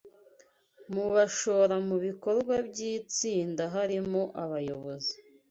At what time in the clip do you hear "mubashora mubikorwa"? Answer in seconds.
0.93-2.53